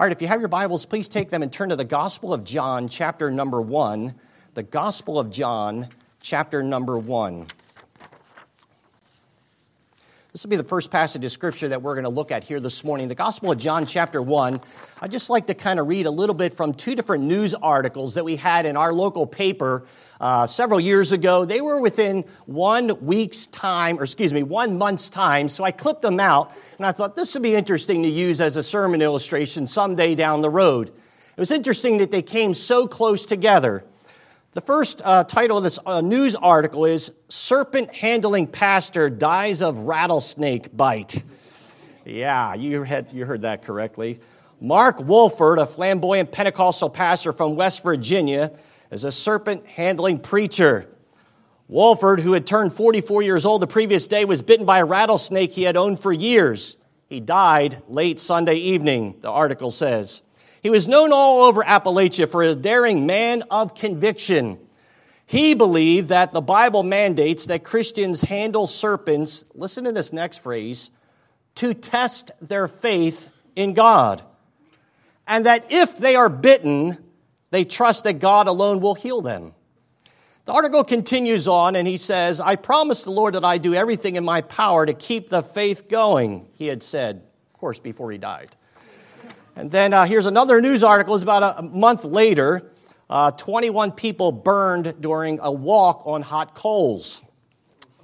[0.00, 2.32] All right, if you have your Bibles, please take them and turn to the Gospel
[2.32, 4.14] of John, chapter number one.
[4.54, 5.88] The Gospel of John,
[6.22, 7.48] chapter number one.
[10.32, 12.60] This will be the first passage of scripture that we're going to look at here
[12.60, 13.08] this morning.
[13.08, 14.60] The Gospel of John, chapter 1.
[15.00, 18.14] I'd just like to kind of read a little bit from two different news articles
[18.14, 19.88] that we had in our local paper
[20.20, 21.44] uh, several years ago.
[21.44, 25.48] They were within one week's time, or excuse me, one month's time.
[25.48, 28.56] So I clipped them out, and I thought this would be interesting to use as
[28.56, 30.90] a sermon illustration someday down the road.
[30.90, 33.84] It was interesting that they came so close together.
[34.52, 39.78] The first uh, title of this uh, news article is Serpent Handling Pastor Dies of
[39.78, 41.22] Rattlesnake Bite.
[42.04, 44.18] Yeah, you, had, you heard that correctly.
[44.60, 48.50] Mark Wolford, a flamboyant Pentecostal pastor from West Virginia,
[48.90, 50.88] is a serpent handling preacher.
[51.68, 55.52] Wolford, who had turned 44 years old the previous day, was bitten by a rattlesnake
[55.52, 56.76] he had owned for years.
[57.08, 60.24] He died late Sunday evening, the article says.
[60.62, 64.58] He was known all over Appalachia for a daring man of conviction.
[65.26, 70.90] He believed that the Bible mandates that Christians handle serpents, listen to this next phrase,
[71.56, 74.22] to test their faith in God.
[75.26, 76.98] And that if they are bitten,
[77.50, 79.54] they trust that God alone will heal them.
[80.46, 84.16] The article continues on and he says, I promise the Lord that I do everything
[84.16, 87.22] in my power to keep the faith going, he had said,
[87.54, 88.56] of course, before he died.
[89.56, 91.14] And then uh, here's another news article.
[91.14, 92.72] It's about a month later.
[93.08, 97.22] Uh, 21 people burned during a walk on hot coals.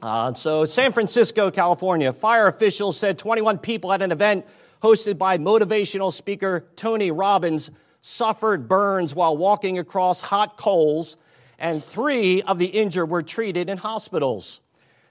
[0.03, 4.45] Uh, so, San Francisco, California, fire officials said 21 people at an event
[4.83, 7.71] hosted by motivational speaker Tony Robbins
[8.03, 11.17] suffered burns while walking across hot coals,
[11.59, 14.61] and three of the injured were treated in hospitals.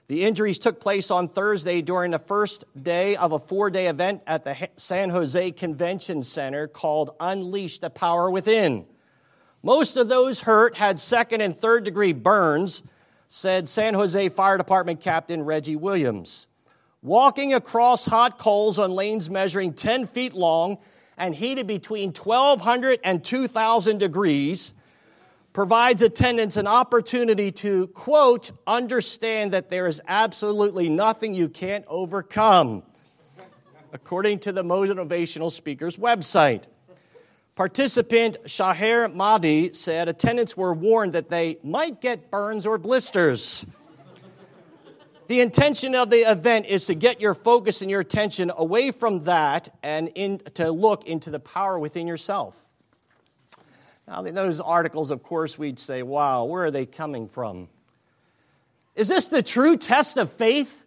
[0.08, 4.22] The injuries took place on Thursday during the first day of a four day event
[4.26, 8.86] at the San Jose Convention Center called Unleash the Power Within.
[9.64, 12.84] Most of those hurt had second and third degree burns,
[13.26, 16.46] said San Jose Fire Department Captain Reggie Williams.
[17.02, 20.78] Walking across hot coals on lanes measuring 10 feet long
[21.18, 24.72] and heated between 1200 and 2000 degrees
[25.56, 32.82] provides attendants an opportunity to, quote, understand that there is absolutely nothing you can't overcome,
[33.90, 36.64] according to the motivational speaker's website.
[37.54, 43.64] Participant Shahir Mahdi said attendants were warned that they might get burns or blisters.
[45.28, 49.20] The intention of the event is to get your focus and your attention away from
[49.20, 52.65] that and in, to look into the power within yourself.
[54.08, 57.68] Now, those articles, of course, we'd say, wow, where are they coming from?
[58.94, 60.82] Is this the true test of faith?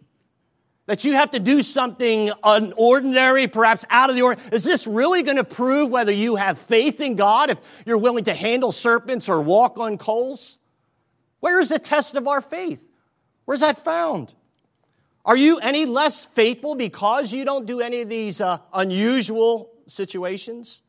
[0.86, 4.50] That you have to do something unordinary, perhaps out of the ordinary?
[4.52, 8.24] Is this really going to prove whether you have faith in God if you're willing
[8.24, 10.58] to handle serpents or walk on coals?
[11.38, 12.80] Where is the test of our faith?
[13.44, 14.34] Where's that found?
[15.24, 20.82] Are you any less faithful because you don't do any of these uh, unusual situations?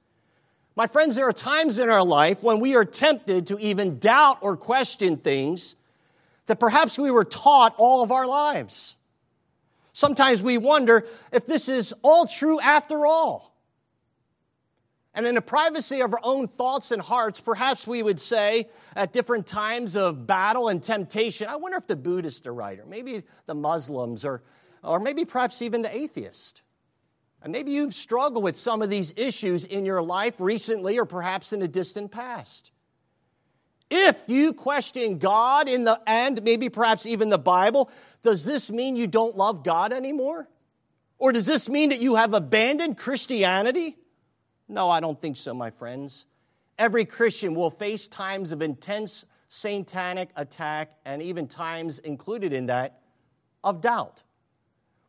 [0.76, 4.38] My friends, there are times in our life when we are tempted to even doubt
[4.42, 5.76] or question things
[6.48, 8.98] that perhaps we were taught all of our lives.
[9.94, 13.52] Sometimes we wonder if this is all true after all.
[15.14, 19.12] And in the privacy of our own thoughts and hearts, perhaps we would say at
[19.12, 23.24] different times of battle and temptation, I wonder if the Buddhists are right, or maybe
[23.46, 24.42] the Muslims, or,
[24.82, 26.62] or maybe perhaps even the atheist.
[27.44, 31.54] And maybe you've struggled with some of these issues in your life recently or perhaps
[31.54, 32.72] in a distant past.
[33.90, 37.90] If you question God in the end, maybe perhaps even the Bible,
[38.24, 40.48] does this mean you don't love God anymore?
[41.18, 43.98] Or does this mean that you have abandoned Christianity?
[44.68, 46.26] No, I don't think so, my friends.
[46.80, 53.02] Every Christian will face times of intense satanic attack and even times included in that
[53.64, 54.24] of doubt,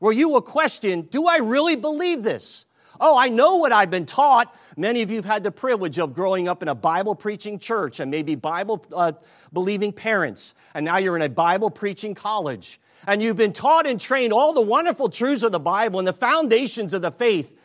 [0.02, 2.66] where you will question Do I really believe this?
[3.00, 4.52] Oh, I know what I've been taught.
[4.76, 8.00] Many of you have had the privilege of growing up in a Bible preaching church
[8.00, 9.12] and maybe Bible uh,
[9.52, 12.80] believing parents, and now you're in a Bible preaching college.
[13.06, 16.12] And you've been taught and trained all the wonderful truths of the Bible and the
[16.12, 17.56] foundations of the faith.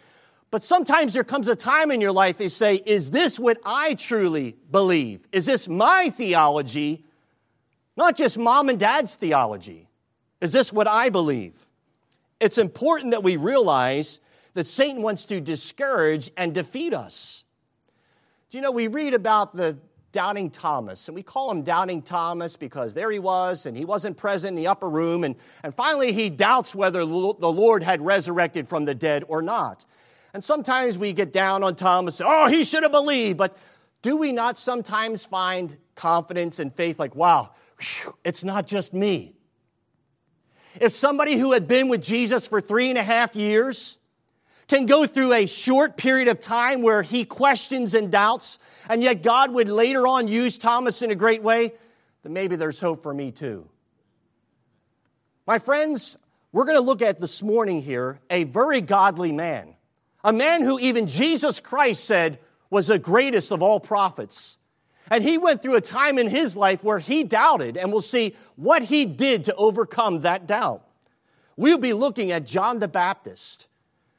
[0.52, 3.96] But sometimes there comes a time in your life you say, Is this what I
[3.96, 5.28] truly believe?
[5.32, 7.04] Is this my theology?
[7.96, 9.90] Not just mom and dad's theology.
[10.40, 11.67] Is this what I believe?
[12.40, 14.20] It's important that we realize
[14.54, 17.46] that Satan wants to discourage and defeat us.
[18.50, 19.78] Do you know, we read about the
[20.12, 24.18] doubting Thomas, and we call him doubting Thomas because there he was, and he wasn't
[24.18, 28.68] present in the upper room, and, and finally he doubts whether the Lord had resurrected
[28.68, 29.86] from the dead or not.
[30.34, 33.38] And sometimes we get down on Thomas, oh, he should have believed.
[33.38, 33.58] But
[34.02, 37.52] do we not sometimes find confidence and faith like, wow,
[38.24, 39.37] it's not just me?
[40.82, 43.98] If somebody who had been with Jesus for three and a half years
[44.68, 48.60] can go through a short period of time where he questions and doubts,
[48.90, 51.74] and yet God would later on use Thomas in a great way,
[52.24, 53.68] then maybe there's hope for me too.
[55.46, 56.18] My friends,
[56.52, 59.76] we're going to look at this morning here a very godly man,
[60.24, 62.40] a man who even Jesus Christ said
[62.70, 64.58] was the greatest of all prophets.
[65.10, 68.36] And he went through a time in his life where he doubted, and we'll see
[68.56, 70.84] what he did to overcome that doubt.
[71.56, 73.68] We'll be looking at John the Baptist.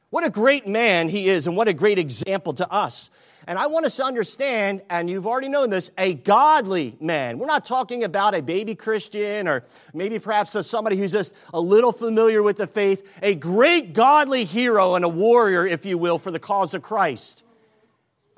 [0.09, 3.11] What a great man he is, and what a great example to us.
[3.47, 7.39] And I want us to understand, and you've already known this, a godly man.
[7.39, 9.63] We're not talking about a baby Christian or
[9.93, 13.07] maybe perhaps somebody who's just a little familiar with the faith.
[13.23, 17.43] A great godly hero and a warrior, if you will, for the cause of Christ.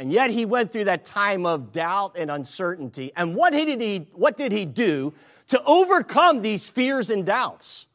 [0.02, 3.12] And yet he went through that time of doubt and uncertainty.
[3.16, 5.14] And what did he, what did he do
[5.50, 7.86] to overcome these fears and doubts?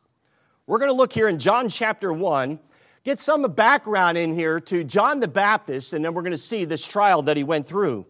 [0.69, 2.61] We're going to look here in John chapter 1
[3.03, 6.65] get some background in here to John the Baptist, and then we're going to see
[6.65, 8.07] this trial that he went through.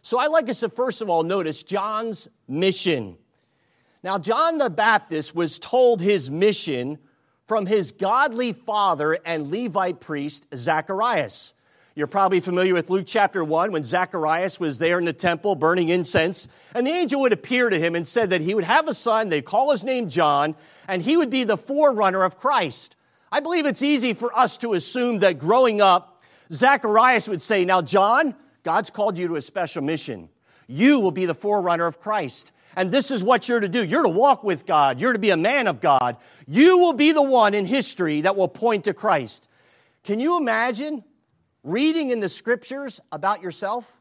[0.00, 3.18] So I'd like us to first of all notice John's mission.
[4.02, 6.98] Now, John the Baptist was told his mission
[7.46, 11.52] from his godly father and Levite priest, Zacharias.
[11.96, 15.88] You're probably familiar with Luke chapter 1 when Zacharias was there in the temple burning
[15.88, 18.94] incense, and the angel would appear to him and said that he would have a
[18.94, 20.54] son, they'd call his name John,
[20.86, 22.94] and he would be the forerunner of Christ.
[23.32, 26.22] I believe it's easy for us to assume that growing up,
[26.52, 30.28] Zacharias would say, Now, John, God's called you to a special mission.
[30.68, 32.52] You will be the forerunner of Christ.
[32.76, 33.84] And this is what you're to do.
[33.84, 35.00] You're to walk with God.
[35.00, 36.18] You're to be a man of God.
[36.46, 39.48] You will be the one in history that will point to Christ.
[40.04, 41.02] Can you imagine
[41.62, 44.00] reading in the scriptures about yourself?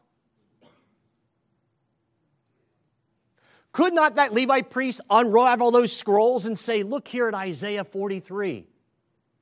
[3.72, 8.66] Could not that Levite priest unravel those scrolls and say, Look here at Isaiah 43?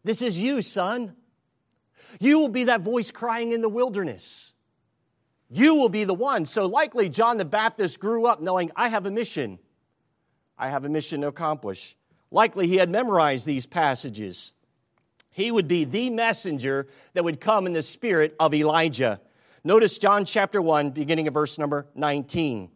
[0.04, 1.16] This is you, son.
[2.20, 4.54] You will be that voice crying in the wilderness.
[5.50, 6.46] You will be the one.
[6.46, 9.60] So, likely, John the Baptist grew up knowing, I have a mission.
[10.58, 11.96] I have a mission to accomplish.
[12.32, 14.54] Likely, he had memorized these passages.
[15.38, 19.22] He would be the messenger that would come in the spirit of Elijah.
[19.64, 22.72] Notice John chapter 1, beginning of verse number 19.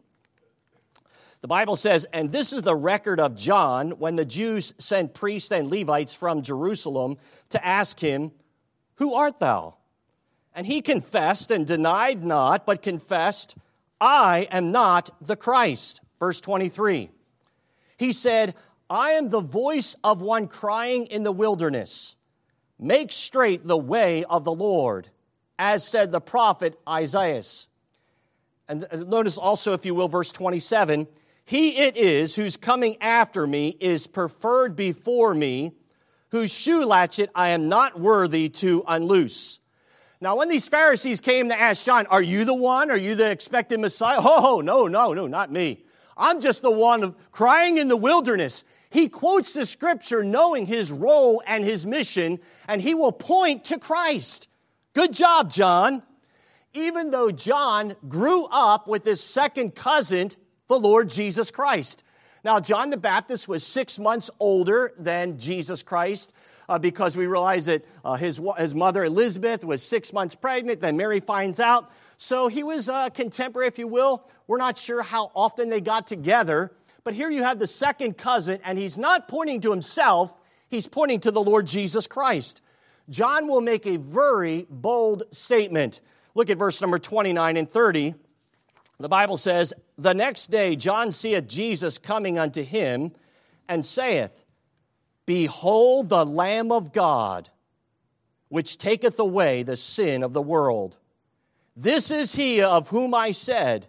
[1.40, 5.50] The Bible says, and this is the record of John when the Jews sent priests
[5.50, 7.16] and Levites from Jerusalem
[7.48, 8.30] to ask him,
[8.94, 9.74] Who art thou?
[10.54, 13.56] And he confessed and denied not, but confessed,
[14.00, 16.00] I am not the Christ.
[16.20, 17.10] Verse 23.
[17.96, 18.54] He said,
[18.88, 22.14] I am the voice of one crying in the wilderness,
[22.78, 25.08] Make straight the way of the Lord,
[25.58, 27.42] as said the prophet Isaiah.
[28.68, 31.06] And notice also, if you will, verse 27
[31.44, 35.72] he it is whose coming after me is preferred before me,
[36.30, 39.60] whose shoe latchet I am not worthy to unloose.
[40.20, 42.90] Now, when these Pharisees came to ask John, Are you the one?
[42.90, 44.20] Are you the expected Messiah?
[44.22, 45.84] Oh, no, no, no, not me.
[46.16, 48.64] I'm just the one crying in the wilderness.
[48.92, 53.78] He quotes the scripture knowing his role and his mission, and he will point to
[53.78, 54.48] Christ.
[54.92, 56.02] Good job, John.
[56.74, 60.30] Even though John grew up with his second cousin
[60.68, 62.02] the Lord Jesus Christ.
[62.44, 66.32] Now, John the Baptist was six months older than Jesus Christ
[66.68, 70.96] uh, because we realize that uh, his, his mother Elizabeth was six months pregnant, then
[70.96, 71.90] Mary finds out.
[72.18, 74.28] So he was a contemporary, if you will.
[74.46, 76.72] We're not sure how often they got together,
[77.04, 81.20] but here you have the second cousin, and he's not pointing to himself, he's pointing
[81.20, 82.62] to the Lord Jesus Christ.
[83.10, 86.00] John will make a very bold statement.
[86.34, 88.14] Look at verse number 29 and 30.
[88.98, 93.12] The Bible says, The next day John seeth Jesus coming unto him,
[93.68, 94.44] and saith,
[95.26, 97.48] Behold the Lamb of God,
[98.48, 100.96] which taketh away the sin of the world.
[101.76, 103.86] This is he of whom I said,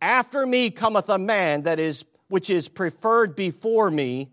[0.00, 4.30] After me cometh a man that is which is preferred before me,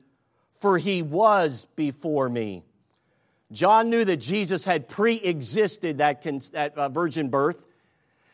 [0.53, 2.63] for he was before me.
[3.51, 6.21] John knew that Jesus had pre existed that,
[6.51, 7.67] that uh, virgin birth.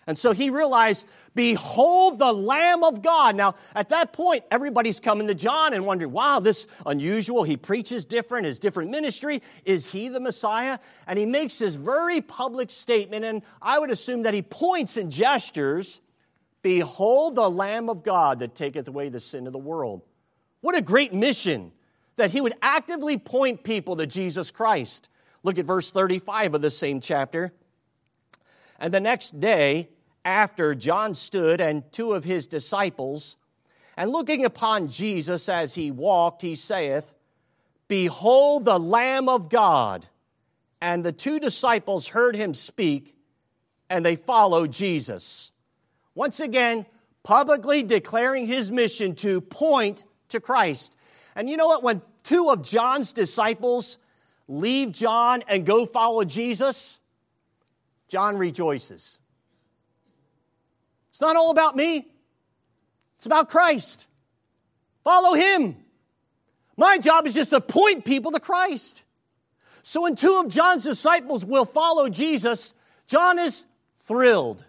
[0.07, 3.35] And so he realized, Behold the Lamb of God.
[3.35, 7.43] Now, at that point, everybody's coming to John and wondering, wow, this unusual.
[7.43, 9.41] He preaches different, his different ministry.
[9.63, 10.79] Is he the Messiah?
[11.07, 15.11] And he makes this very public statement, and I would assume that he points and
[15.11, 16.01] gestures,
[16.61, 20.01] Behold the Lamb of God that taketh away the sin of the world.
[20.61, 21.71] What a great mission
[22.17, 25.09] that he would actively point people to Jesus Christ.
[25.43, 27.51] Look at verse 35 of the same chapter.
[28.79, 29.89] And the next day,
[30.23, 33.37] after John stood and two of his disciples,
[33.97, 37.13] and looking upon Jesus as he walked, he saith,
[37.87, 40.07] Behold the Lamb of God.
[40.79, 43.15] And the two disciples heard him speak,
[43.89, 45.50] and they followed Jesus.
[46.15, 46.85] Once again,
[47.23, 50.95] publicly declaring his mission to point to Christ.
[51.35, 51.83] And you know what?
[51.83, 53.97] When two of John's disciples
[54.47, 56.99] leave John and go follow Jesus,
[58.07, 59.19] John rejoices.
[61.09, 62.07] It's not all about me,
[63.17, 64.07] it's about Christ.
[65.03, 65.77] Follow him.
[66.77, 69.03] My job is just to point people to Christ.
[69.83, 72.75] So when two of John's disciples will follow Jesus,
[73.07, 73.65] John is
[74.01, 74.63] thrilled.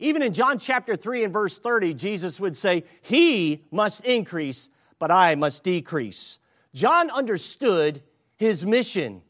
[0.00, 5.10] Even in John chapter 3 and verse 30, Jesus would say, He must increase, but
[5.10, 6.38] I must decrease.
[6.74, 8.02] John understood
[8.36, 9.22] his mission.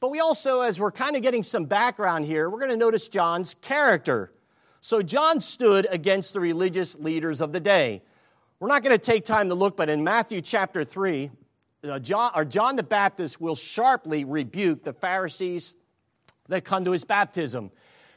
[0.00, 3.08] But we also, as we're kind of getting some background here, we're going to notice
[3.08, 4.32] John's character.
[4.80, 8.02] So John stood against the religious leaders of the day.
[8.60, 11.30] We're not going to take time to look, but in Matthew chapter 3,
[11.84, 15.74] uh, John, or John the Baptist will sharply rebuke the Pharisees
[16.48, 17.70] that come to his baptism.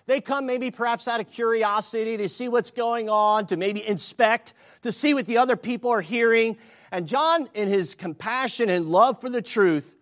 [0.08, 4.54] They come maybe perhaps out of curiosity to see what's going on, to maybe inspect,
[4.84, 6.58] to see what the other people are hearing.
[6.92, 9.96] And John, in his compassion and love for the truth,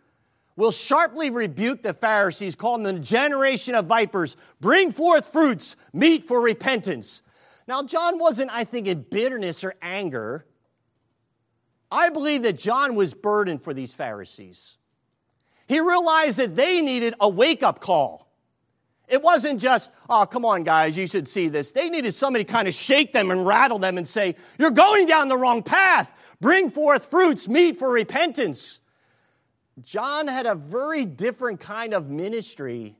[0.55, 6.25] will sharply rebuke the Pharisees, calling them a generation of vipers, bring forth fruits, meet
[6.25, 7.21] for repentance.
[7.67, 10.45] Now, John wasn't, I think, in bitterness or anger.
[11.89, 14.77] I believe that John was burdened for these Pharisees.
[15.67, 18.32] He realized that they needed a wake up call.
[19.13, 21.71] It wasn't just, oh, come on, guys, you should see this.
[21.71, 25.05] They needed somebody to kind of shake them and rattle them and say, You're going
[25.05, 26.11] down the wrong path.
[26.41, 28.79] Bring forth fruits, meet for repentance.
[29.83, 32.95] John had a very different kind of ministry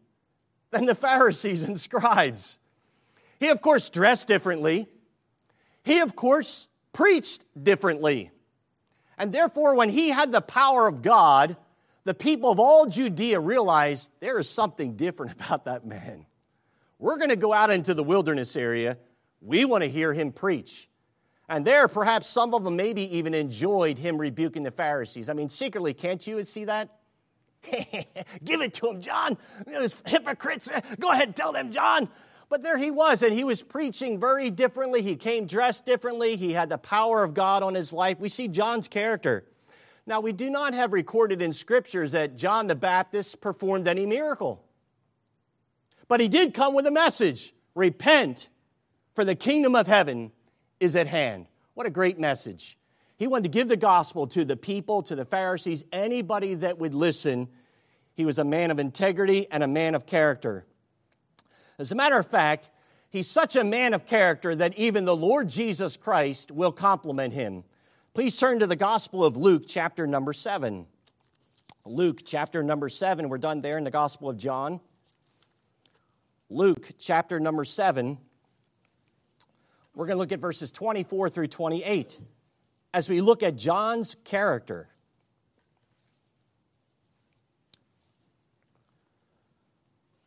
[0.69, 2.59] than the Pharisees and scribes.
[3.39, 4.87] He, of course, dressed differently.
[5.83, 8.29] He, of course, preached differently.
[9.17, 11.57] And therefore, when he had the power of God,
[12.05, 16.25] the people of all Judea realized there is something different about that man.
[16.99, 18.97] We're going to go out into the wilderness area.
[19.41, 20.87] We want to hear him preach.
[21.49, 25.27] And there, perhaps some of them maybe even enjoyed him rebuking the Pharisees.
[25.27, 26.89] I mean, secretly, can't you see that?
[28.43, 29.37] Give it to him, John.
[29.67, 30.69] Those hypocrites.
[30.99, 32.09] Go ahead, tell them, John.
[32.49, 35.01] But there he was, and he was preaching very differently.
[35.01, 36.35] He came dressed differently.
[36.35, 38.19] He had the power of God on his life.
[38.19, 39.45] We see John's character.
[40.05, 44.63] Now, we do not have recorded in scriptures that John the Baptist performed any miracle.
[46.07, 48.49] But he did come with a message repent,
[49.15, 50.31] for the kingdom of heaven
[50.79, 51.47] is at hand.
[51.73, 52.77] What a great message.
[53.17, 56.93] He wanted to give the gospel to the people, to the Pharisees, anybody that would
[56.93, 57.47] listen.
[58.13, 60.65] He was a man of integrity and a man of character.
[61.79, 62.69] As a matter of fact,
[63.09, 67.63] he's such a man of character that even the Lord Jesus Christ will compliment him.
[68.13, 70.85] Please turn to the Gospel of Luke, chapter number 7.
[71.83, 73.27] Luke, chapter number 7.
[73.27, 74.79] We're done there in the Gospel of John.
[76.47, 78.19] Luke, chapter number 7.
[79.95, 82.19] We're going to look at verses 24 through 28
[82.93, 84.89] as we look at John's character.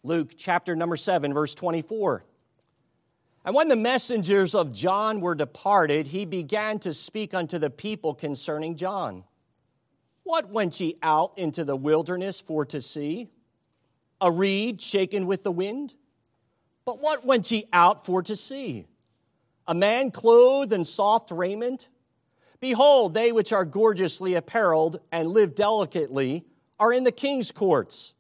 [0.03, 2.25] Luke chapter number 7, verse 24.
[3.47, 8.13] And when the messengers of John were departed, he began to speak unto the people
[8.13, 9.23] concerning John.
[10.25, 13.31] What went ye out into the wilderness for to see?
[14.21, 15.95] A reed shaken with the wind?
[16.85, 18.89] But what went ye out for to see?
[19.69, 21.89] A man clothed in soft raiment?
[22.59, 26.45] Behold, they which are gorgeously apparelled and live delicately
[26.81, 28.13] are in the king's courts.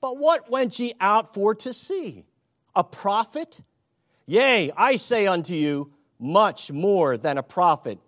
[0.00, 2.24] But what went ye out for to see?
[2.74, 3.60] A prophet?
[4.30, 7.98] Yea, I say unto you, much more than a prophet.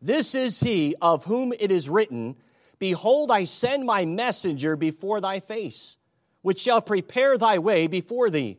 [0.00, 2.36] This is he of whom it is written,
[2.78, 5.98] Behold, I send my messenger before thy face,
[6.40, 8.56] which shall prepare thy way before thee.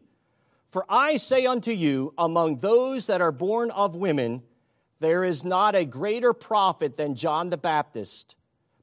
[0.68, 4.44] For I say unto you, among those that are born of women,
[5.00, 8.36] there is not a greater prophet than John the Baptist,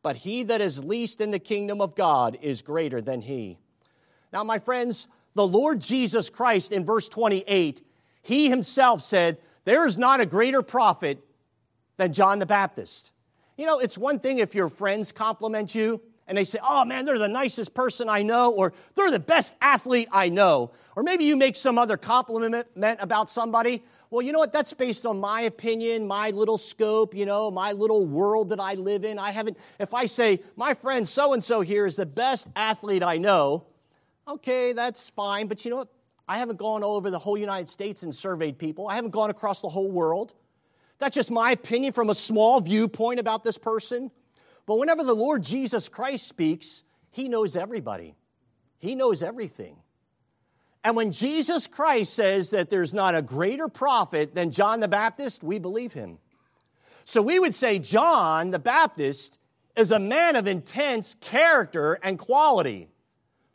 [0.03, 3.59] but he that is least in the kingdom of God is greater than he.
[4.33, 7.85] Now, my friends, the Lord Jesus Christ in verse 28
[8.23, 11.25] he himself said, There is not a greater prophet
[11.97, 13.13] than John the Baptist.
[13.57, 17.07] You know, it's one thing if your friends compliment you and they say, oh man,
[17.07, 20.73] they're the nicest person I know, or they're the best athlete I know.
[20.95, 23.83] Or maybe you make some other compliment about somebody.
[24.11, 24.53] Well, you know what?
[24.53, 28.75] That's based on my opinion, my little scope, you know, my little world that I
[28.75, 29.19] live in.
[29.19, 33.03] I haven't, if I say, my friend so and so here is the best athlete
[33.03, 33.65] I know,
[34.27, 35.49] okay, that's fine.
[35.49, 35.89] But you know what?
[36.29, 39.31] I haven't gone all over the whole United States and surveyed people, I haven't gone
[39.31, 40.35] across the whole world.
[40.99, 44.11] That's just my opinion from a small viewpoint about this person.
[44.67, 48.15] But whenever the Lord Jesus Christ speaks, he knows everybody,
[48.79, 49.77] he knows everything.
[50.85, 55.43] And when Jesus Christ says that there's not a greater prophet than John the Baptist,
[55.43, 56.19] we believe him.
[57.05, 59.39] So we would say John the Baptist
[59.77, 62.89] is a man of intense character and quality.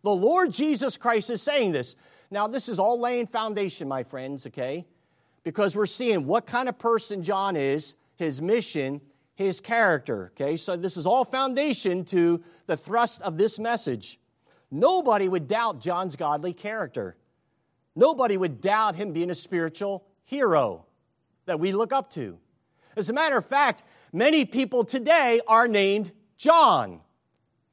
[0.03, 1.95] The Lord Jesus Christ is saying this.
[2.33, 4.87] Now, this is all laying foundation, my friends, okay?
[5.43, 9.01] Because we're seeing what kind of person John is, his mission,
[9.35, 10.57] his character, okay?
[10.57, 14.19] So this is all foundation to the thrust of this message.
[14.71, 17.17] Nobody would doubt John's godly character.
[17.95, 20.87] Nobody would doubt him being a spiritual hero
[21.45, 22.39] that we look up to.
[22.95, 27.01] As a matter of fact, many people today are named John.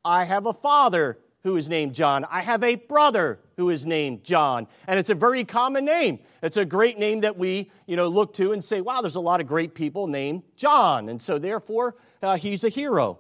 [0.05, 2.26] I have a father who is named John.
[2.31, 4.67] I have a brother who is named John.
[4.87, 6.21] And it's a very common name.
[6.43, 9.21] It's a great name that we, you know, look to and say, wow, there's a
[9.21, 11.11] lot of great people named John.
[11.11, 13.19] And so therefore, uh, he's a hero.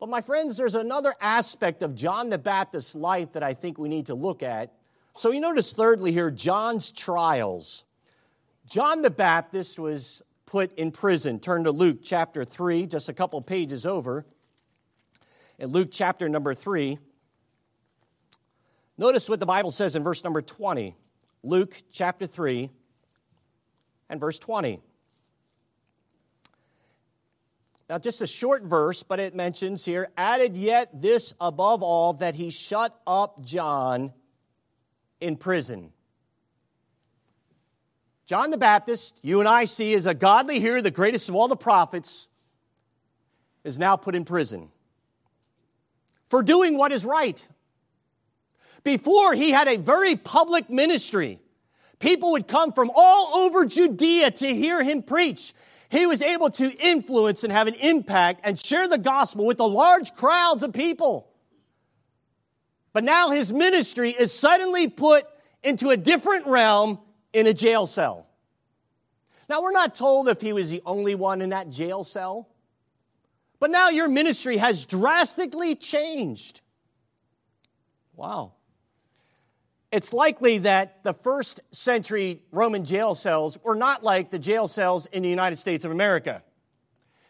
[0.00, 3.88] But my friends, there's another aspect of John the Baptist's life that I think we
[3.88, 4.72] need to look at.
[5.14, 7.84] So you notice thirdly here, John's trials.
[8.66, 11.38] John the Baptist was put in prison.
[11.38, 14.26] Turn to Luke chapter 3, just a couple pages over.
[15.60, 16.98] In Luke chapter number 3,
[18.98, 20.96] notice what the Bible says in verse number 20.
[21.42, 22.70] Luke chapter 3
[24.08, 24.80] and verse 20.
[27.88, 32.34] Now, just a short verse, but it mentions here, added yet this above all, that
[32.34, 34.12] he shut up John
[35.20, 35.92] in prison.
[38.24, 41.48] John the Baptist, you and I see as a godly hero, the greatest of all
[41.48, 42.28] the prophets,
[43.62, 44.70] is now put in prison
[46.26, 47.46] for doing what is right.
[48.84, 51.38] Before, he had a very public ministry.
[51.98, 55.54] People would come from all over Judea to hear him preach
[55.92, 59.68] he was able to influence and have an impact and share the gospel with the
[59.68, 61.28] large crowds of people.
[62.94, 65.26] But now his ministry is suddenly put
[65.62, 66.98] into a different realm
[67.34, 68.26] in a jail cell.
[69.50, 72.48] Now, we're not told if he was the only one in that jail cell,
[73.60, 76.62] but now your ministry has drastically changed.
[78.16, 78.54] Wow
[79.92, 85.04] it's likely that the first century Roman jail cells were not like the jail cells
[85.06, 86.42] in the United States of America.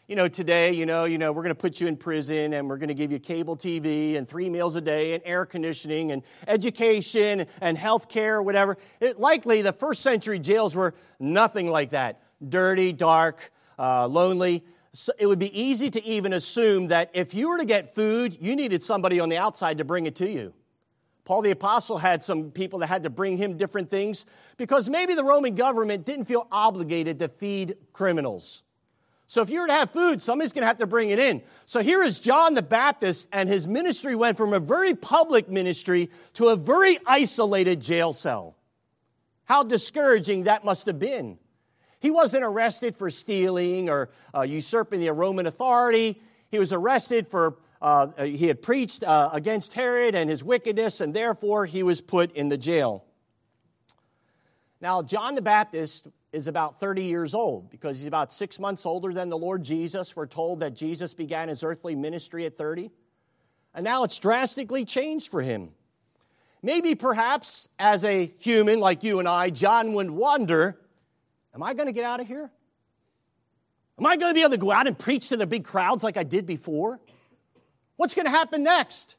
[0.06, 2.68] You know, today, you know, you know, we're going to put you in prison and
[2.68, 6.12] we're going to give you cable TV and three meals a day and air conditioning
[6.12, 8.78] and education and health care, whatever.
[9.00, 12.22] It, likely the first century jails were nothing like that.
[12.46, 14.64] Dirty, dark, uh, lonely.
[14.92, 18.36] So it would be easy to even assume that if you were to get food,
[18.40, 20.52] you needed somebody on the outside to bring it to you.
[21.24, 25.14] Paul the Apostle had some people that had to bring him different things because maybe
[25.14, 28.64] the Roman government didn't feel obligated to feed criminals.
[29.28, 31.42] So if you were to have food, somebody's going to have to bring it in.
[31.64, 36.10] So here is John the Baptist, and his ministry went from a very public ministry
[36.34, 38.56] to a very isolated jail cell.
[39.44, 41.38] How discouraging that must have been.
[42.00, 46.20] He wasn't arrested for stealing or uh, usurping the Roman authority.
[46.50, 51.12] He was arrested for uh, he had preached uh, against Herod and his wickedness, and
[51.12, 53.04] therefore he was put in the jail.
[54.80, 59.12] Now, John the Baptist is about 30 years old because he's about six months older
[59.12, 60.14] than the Lord Jesus.
[60.14, 62.90] We're told that Jesus began his earthly ministry at 30.
[63.74, 65.70] And now it's drastically changed for him.
[66.62, 70.78] Maybe, perhaps, as a human like you and I, John would wonder
[71.54, 72.50] Am I going to get out of here?
[73.98, 76.02] Am I going to be able to go out and preach to the big crowds
[76.02, 76.98] like I did before?
[77.96, 79.16] What's going to happen next?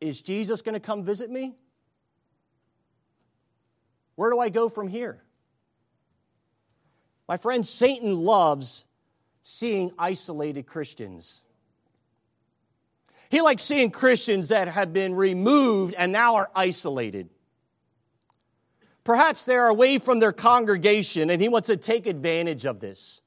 [0.00, 1.54] Is Jesus going to come visit me?
[4.14, 5.22] Where do I go from here?
[7.28, 8.84] My friend, Satan loves
[9.42, 11.42] seeing isolated Christians.
[13.28, 17.28] He likes seeing Christians that have been removed and now are isolated.
[19.02, 23.22] Perhaps they're away from their congregation and he wants to take advantage of this.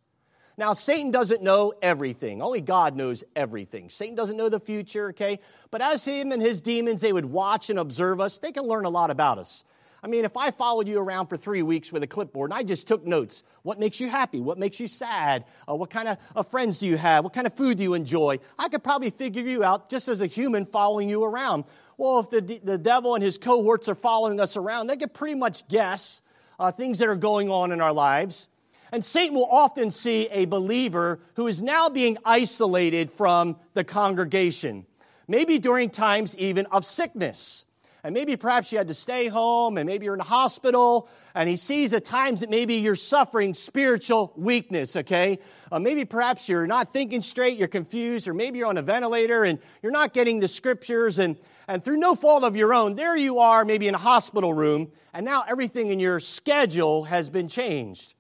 [0.60, 2.42] Now, Satan doesn't know everything.
[2.42, 3.90] Only God knows everything.
[3.90, 5.40] Satan doesn't know the future, okay?
[5.72, 8.84] But as him and his demons, they would watch and observe us, they can learn
[8.84, 9.64] a lot about us.
[10.04, 12.64] I mean, if I followed you around for three weeks with a clipboard and I
[12.64, 14.42] just took notes, what makes you happy?
[14.42, 15.46] What makes you sad?
[15.66, 17.24] Uh, what kind of uh, friends do you have?
[17.24, 18.40] What kind of food do you enjoy?
[18.58, 21.64] I could probably figure you out just as a human following you around.
[21.96, 25.36] Well, if the, the devil and his cohorts are following us around, they could pretty
[25.36, 26.22] much guess
[26.60, 28.50] uh, things that are going on in our lives.
[28.92, 34.86] And Satan will often see a believer who is now being isolated from the congregation,
[35.28, 37.66] maybe during times even of sickness.
[38.02, 41.50] And maybe perhaps you had to stay home, and maybe you're in a hospital, and
[41.50, 45.40] he sees at times that maybe you're suffering spiritual weakness, okay?
[45.70, 49.44] Uh, maybe perhaps you're not thinking straight, you're confused, or maybe you're on a ventilator
[49.44, 51.36] and you're not getting the scriptures, and,
[51.68, 54.90] and through no fault of your own, there you are, maybe in a hospital room,
[55.14, 58.14] and now everything in your schedule has been changed.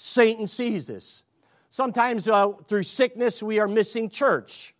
[0.00, 1.24] Satan sees this.
[1.70, 4.74] Sometimes uh, through sickness, we are missing church,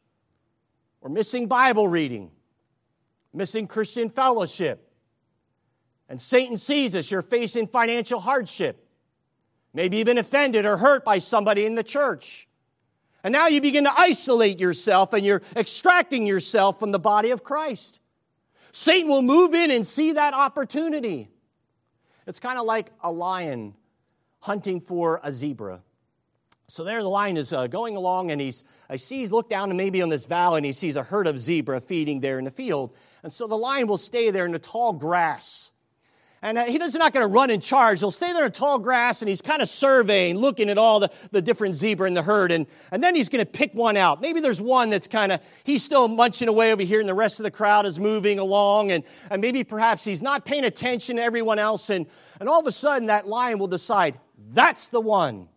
[1.01, 2.31] or missing Bible reading
[3.33, 4.91] missing Christian fellowship.
[6.09, 7.11] And Satan sees us.
[7.11, 8.87] You're facing financial hardship.
[9.75, 12.49] Maybe you've been offended or hurt by somebody in the church.
[13.23, 17.43] And now you begin to isolate yourself and you're extracting yourself from the body of
[17.43, 18.01] Christ.
[18.73, 21.29] Satan will move in and see that opportunity.
[22.27, 23.75] It's kind of like a lion
[24.41, 25.83] hunting for a zebra.
[26.71, 29.79] So there the lion is uh, going along and he's, he sees, look down and
[29.79, 32.51] maybe on this valley and he sees a herd of zebra feeding there in the
[32.51, 32.95] field.
[33.23, 35.71] And so the lion will stay there in the tall grass.
[36.41, 37.99] And uh, he's not going to run and charge.
[37.99, 41.11] He'll stay there in tall grass and he's kind of surveying, looking at all the,
[41.33, 42.53] the different zebra in the herd.
[42.53, 44.21] And, and then he's going to pick one out.
[44.21, 47.41] Maybe there's one that's kind of, he's still munching away over here and the rest
[47.41, 48.93] of the crowd is moving along.
[48.93, 51.91] And, and maybe perhaps he's not paying attention to everyone else.
[51.91, 52.07] And,
[52.39, 54.19] and all of a sudden that lion will decide,
[54.53, 55.49] that's the one.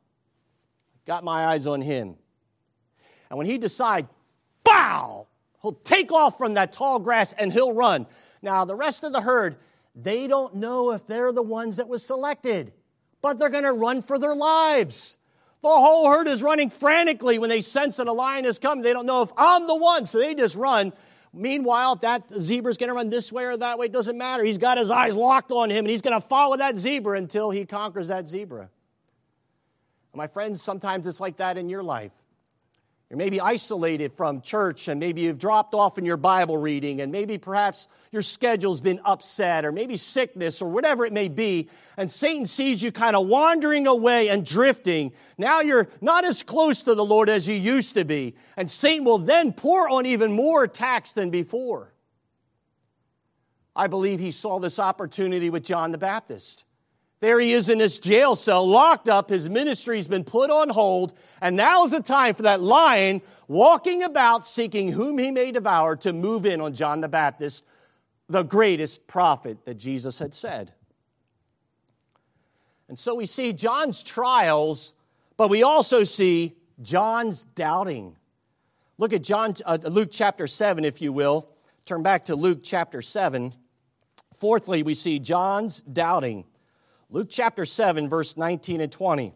[1.05, 2.15] Got my eyes on him.
[3.29, 4.07] And when he decides,
[4.63, 5.27] bow,
[5.61, 8.07] He'll take off from that tall grass and he'll run.
[8.41, 9.57] Now, the rest of the herd,
[9.95, 12.73] they don't know if they're the ones that was selected,
[13.21, 15.17] but they're going to run for their lives.
[15.61, 18.83] The whole herd is running frantically when they sense that a lion is coming.
[18.83, 20.91] They don't know if I'm the one, so they just run.
[21.33, 24.43] Meanwhile, if that zebra's going to run this way or that way, it doesn't matter.
[24.43, 27.51] He's got his eyes locked on him, and he's going to follow that zebra until
[27.51, 28.69] he conquers that zebra.
[30.13, 32.11] My friends, sometimes it's like that in your life.
[33.11, 37.11] You're maybe isolated from church, and maybe you've dropped off in your Bible reading, and
[37.11, 42.09] maybe perhaps your schedule's been upset, or maybe sickness, or whatever it may be, and
[42.09, 45.11] Satan sees you kind of wandering away and drifting.
[45.37, 49.03] Now you're not as close to the Lord as you used to be, and Satan
[49.03, 51.93] will then pour on even more attacks than before.
[53.75, 56.63] I believe he saw this opportunity with John the Baptist.
[57.21, 59.29] There he is in his jail cell, locked up.
[59.29, 61.13] His ministry's been put on hold.
[61.39, 65.95] And now is the time for that lion walking about seeking whom he may devour
[65.97, 67.63] to move in on John the Baptist,
[68.27, 70.73] the greatest prophet that Jesus had said.
[72.89, 74.95] And so we see John's trials,
[75.37, 78.17] but we also see John's doubting.
[78.97, 81.47] Look at John, uh, Luke chapter 7, if you will.
[81.85, 83.53] Turn back to Luke chapter 7.
[84.33, 86.45] Fourthly, we see John's doubting.
[87.13, 89.33] Luke chapter 7, verse 19 and 20.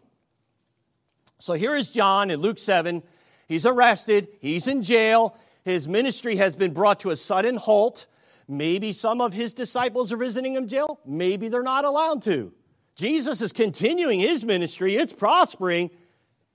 [1.38, 3.02] So here is John in Luke 7.
[3.48, 8.06] He's arrested, he's in jail, his ministry has been brought to a sudden halt.
[8.48, 12.54] Maybe some of his disciples are visiting him jail, maybe they're not allowed to.
[12.94, 15.90] Jesus is continuing his ministry, it's prospering,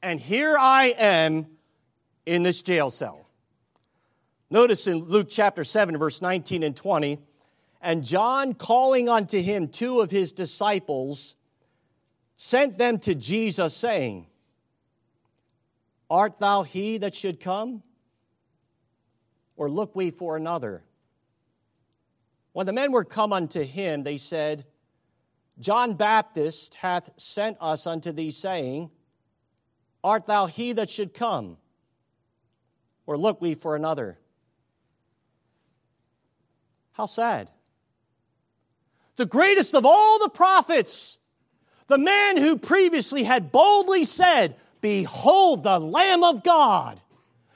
[0.01, 1.45] and here I am
[2.25, 3.27] in this jail cell.
[4.49, 7.19] Notice in Luke chapter 7, verse 19 and 20,
[7.81, 11.35] and John, calling unto him two of his disciples,
[12.37, 14.27] sent them to Jesus, saying,
[16.09, 17.81] Art thou he that should come?
[19.55, 20.83] Or look we for another?
[22.53, 24.65] When the men were come unto him, they said,
[25.59, 28.91] John Baptist hath sent us unto thee, saying,
[30.03, 31.57] Art thou he that should come?
[33.07, 34.19] Or look we for another?
[36.93, 37.49] How sad
[39.21, 41.19] the greatest of all the prophets,
[41.85, 46.99] the man who previously had boldly said, Behold the Lamb of God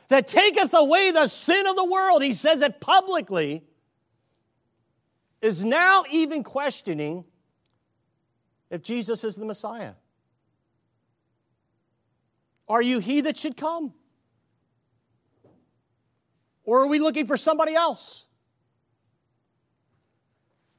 [0.09, 3.63] that taketh away the sin of the world, he says it publicly,
[5.41, 7.25] is now even questioning
[8.69, 9.93] if Jesus is the Messiah.
[12.67, 13.91] Are you he that should come?
[16.63, 18.24] Or are we looking for somebody else?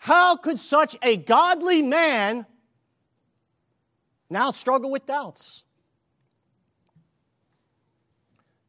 [0.07, 2.47] How could such a godly man
[4.31, 5.65] now struggle with doubts?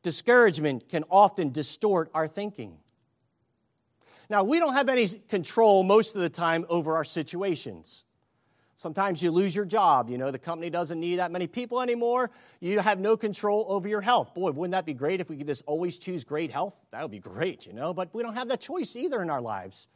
[0.02, 2.80] Discouragement can often distort our thinking.
[4.32, 8.04] Now, we don't have any control most of the time over our situations.
[8.76, 10.10] Sometimes you lose your job.
[10.10, 12.32] You know, the company doesn't need that many people anymore.
[12.62, 14.34] You have no control over your health.
[14.34, 16.76] Boy, wouldn't that be great if we could just always choose great health?
[16.89, 19.41] That would be great, you know, but we don't have that choice either in our
[19.41, 19.88] lives.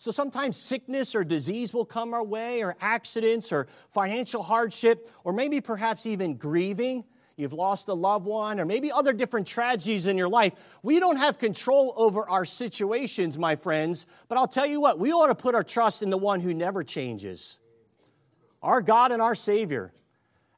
[0.00, 5.34] So sometimes sickness or disease will come our way, or accidents, or financial hardship, or
[5.34, 7.04] maybe perhaps even grieving.
[7.36, 10.54] You've lost a loved one, or maybe other different tragedies in your life.
[10.82, 15.12] We don't have control over our situations, my friends, but I'll tell you what, we
[15.12, 17.58] ought to put our trust in the one who never changes
[18.62, 19.92] our God and our Savior,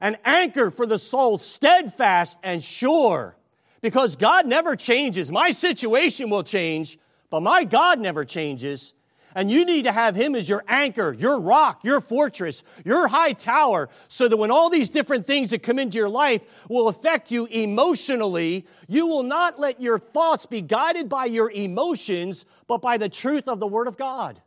[0.01, 3.37] an anchor for the soul, steadfast and sure.
[3.81, 5.33] Because God never changes.
[5.33, 6.97] My situation will change,
[7.29, 8.95] but my God never changes.
[9.35, 13.33] And you need to have Him as your anchor, your rock, your fortress, your high
[13.33, 17.31] tower, so that when all these different things that come into your life will affect
[17.31, 22.99] you emotionally, you will not let your thoughts be guided by your emotions, but by
[22.99, 24.41] the truth of the Word of God.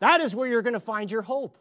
[0.00, 1.56] That is where you're going to find your hope.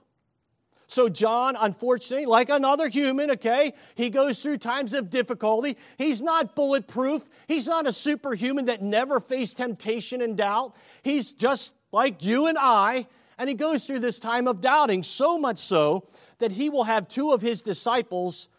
[0.87, 5.77] So, John, unfortunately, like another human, okay, he goes through times of difficulty.
[5.97, 7.27] He's not bulletproof.
[7.47, 10.75] He's not a superhuman that never faced temptation and doubt.
[11.01, 15.37] He's just like you and I, and he goes through this time of doubting, so
[15.37, 16.07] much so
[16.39, 18.49] that he will have two of his disciples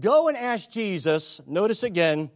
[0.00, 1.40] go and ask Jesus.
[1.46, 2.30] Notice again,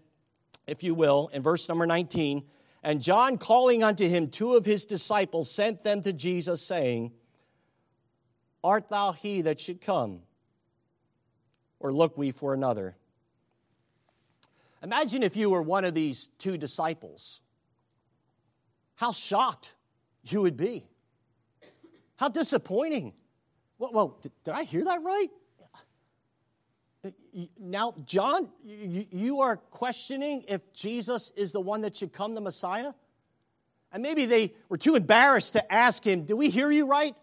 [0.67, 2.45] if you will, in verse number 19.
[2.83, 7.12] And John, calling unto him two of his disciples, sent them to Jesus, saying,
[8.62, 10.21] Art thou he that should come?
[11.81, 12.97] Or look we for another?
[14.83, 17.41] Imagine if you were one of these two disciples.
[18.97, 19.75] How shocked
[20.24, 20.87] you would be.
[22.16, 23.14] How disappointing.
[23.78, 25.28] Well, well did, did I hear that right?
[27.58, 32.40] Now, John, you, you are questioning if Jesus is the one that should come, the
[32.40, 32.92] Messiah?
[33.92, 37.16] And maybe they were too embarrassed to ask him, Do we hear you right?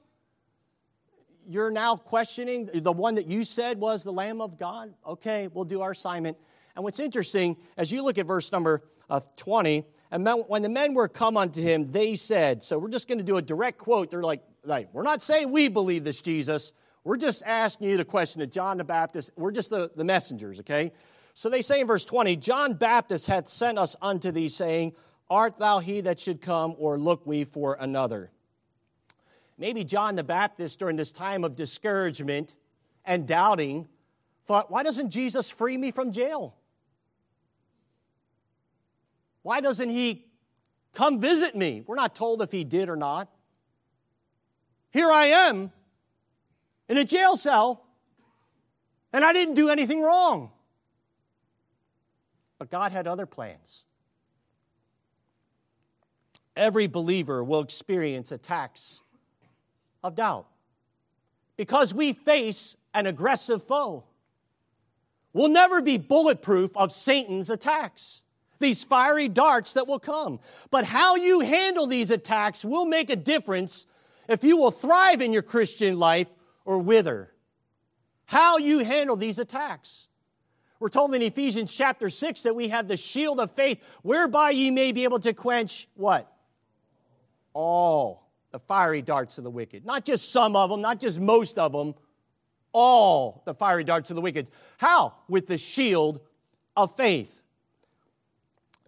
[1.49, 4.93] you're now questioning the one that you said was the Lamb of God?
[5.03, 6.37] Okay, we'll do our assignment.
[6.75, 10.93] And what's interesting, as you look at verse number uh, 20, and when the men
[10.95, 14.09] were come unto him, they said, so we're just going to do a direct quote.
[14.09, 16.73] They're like, like, we're not saying we believe this Jesus.
[17.03, 19.31] We're just asking you the question of John the Baptist.
[19.35, 20.91] We're just the, the messengers, okay?
[21.35, 24.93] So they say in verse 20, John Baptist hath sent us unto thee, saying,
[25.29, 28.31] Art thou he that should come, or look we for another?
[29.59, 32.55] Maybe John the Baptist, during this time of discouragement
[33.05, 33.87] and doubting,
[34.45, 36.55] thought, why doesn't Jesus free me from jail?
[39.49, 40.27] Why doesn't he
[40.93, 41.83] come visit me?
[41.87, 43.31] We're not told if he did or not.
[44.91, 45.71] Here I am
[46.87, 47.83] in a jail cell,
[49.11, 50.51] and I didn't do anything wrong.
[52.59, 53.85] But God had other plans.
[56.55, 59.01] Every believer will experience attacks
[60.03, 60.45] of doubt
[61.57, 64.03] because we face an aggressive foe.
[65.33, 68.21] We'll never be bulletproof of Satan's attacks,
[68.59, 70.39] these fiery darts that will come.
[70.69, 73.85] But how you handle these attacks will make a difference
[74.27, 76.27] if you will thrive in your Christian life
[76.65, 77.31] or wither.
[78.25, 80.07] How you handle these attacks.
[80.79, 84.71] We're told in Ephesians chapter 6 that we have the shield of faith whereby ye
[84.71, 86.31] may be able to quench what?
[87.53, 89.85] All the fiery darts of the wicked.
[89.85, 91.95] Not just some of them, not just most of them,
[92.71, 94.49] all the fiery darts of the wicked.
[94.77, 95.15] How?
[95.27, 96.21] With the shield
[96.77, 97.38] of faith.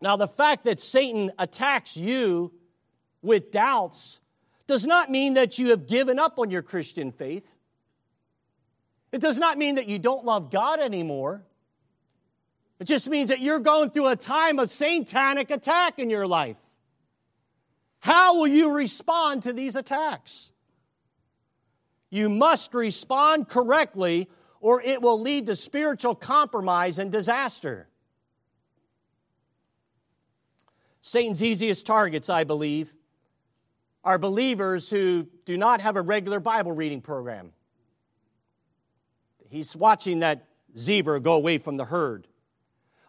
[0.02, 2.52] Now, the fact that Satan attacks you
[3.22, 4.20] with doubts
[4.66, 7.54] does not mean that you have given up on your Christian faith.
[9.12, 11.44] It does not mean that you don't love God anymore.
[12.80, 16.58] It just means that you're going through a time of satanic attack in your life.
[18.00, 20.52] How will you respond to these attacks?
[22.10, 24.28] You must respond correctly,
[24.60, 27.88] or it will lead to spiritual compromise and disaster.
[31.02, 32.94] Satan's easiest targets, I believe,
[34.04, 37.52] are believers who do not have a regular Bible reading program.
[39.50, 42.28] He's watching that zebra go away from the herd.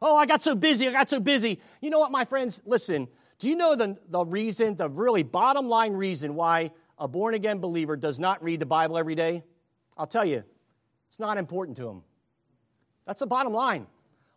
[0.00, 1.61] Oh, I got so busy, I got so busy.
[1.81, 2.61] You know what, my friends?
[2.66, 7.35] Listen, do you know the, the reason, the really bottom line reason why a born
[7.35, 9.44] again believer does not read the Bible every day?
[9.96, 10.42] I'll tell you,
[11.09, 12.02] it's not important to him.
[13.07, 13.87] That's the bottom line.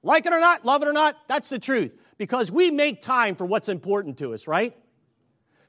[0.04, 1.98] Like it or not, love it or not, that's the truth.
[2.18, 4.76] Because we make time for what's important to us, right?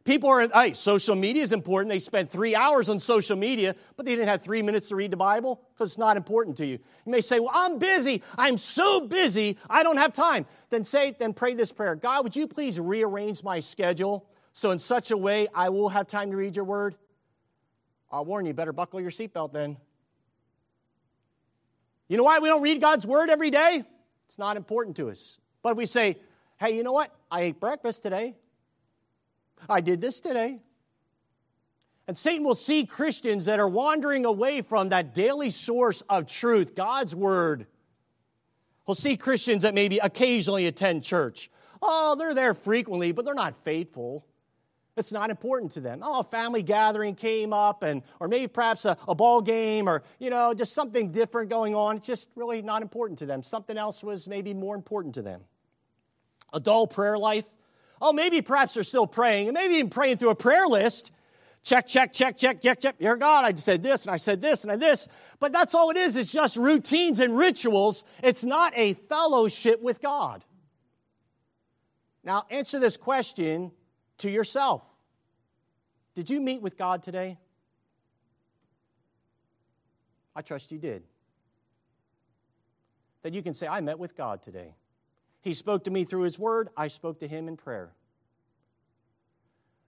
[0.05, 1.91] People are, hey, social media is important.
[1.91, 5.11] They spend three hours on social media, but they didn't have three minutes to read
[5.11, 6.79] the Bible because it's not important to you.
[7.05, 8.23] You may say, well, I'm busy.
[8.39, 9.59] I'm so busy.
[9.69, 10.47] I don't have time.
[10.71, 11.97] Then say, then pray this prayer.
[11.97, 16.07] God, would you please rearrange my schedule So, in such a way, I will have
[16.07, 16.95] time to read your word.
[18.11, 19.77] I'll warn you, better buckle your seatbelt then.
[22.09, 23.83] You know why we don't read God's word every day?
[24.29, 25.41] It's not important to us.
[25.63, 26.17] But we say,
[26.59, 27.15] hey, you know what?
[27.31, 28.35] I ate breakfast today.
[29.69, 30.61] I did this today.
[32.09, 36.75] And Satan will see Christians that are wandering away from that daily source of truth,
[36.75, 37.67] God's word.
[38.87, 41.51] He'll see Christians that maybe occasionally attend church.
[41.83, 44.25] Oh, they're there frequently, but they're not faithful.
[44.97, 46.01] It's not important to them.
[46.03, 50.03] Oh, a family gathering came up, and or maybe perhaps a, a ball game, or
[50.19, 51.97] you know, just something different going on.
[51.97, 53.43] It's just really not important to them.
[53.43, 55.43] Something else was maybe more important to them.
[56.57, 57.45] A dull prayer life.
[58.01, 61.13] Oh, maybe perhaps they're still praying, and maybe even praying through a prayer list.
[61.63, 62.99] Check, check, check, check, check, check.
[62.99, 65.07] Dear God, I said this, and I said this, and I this.
[65.39, 66.17] But that's all it is.
[66.17, 68.05] It's just routines and rituals.
[68.23, 70.45] It's not a fellowship with God.
[72.25, 73.71] Now, answer this question
[74.19, 74.83] to yourself
[76.15, 77.37] Did you meet with God today?
[80.35, 81.03] I trust you did.
[83.23, 84.75] That you can say, I met with God today.
[85.47, 87.93] He spoke to me through His Word, I spoke to Him in prayer.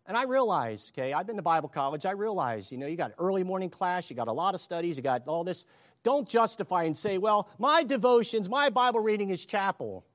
[0.07, 2.07] And I realize, okay, I've been to Bible college.
[2.07, 4.97] I realize, you know, you got early morning class, you got a lot of studies,
[4.97, 5.67] you got all this.
[6.05, 10.07] Don't justify and say, well, my devotions, my Bible reading is chapel.